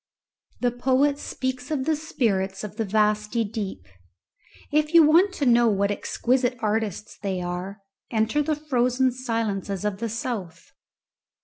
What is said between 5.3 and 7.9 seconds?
to know what exquisite artists they are,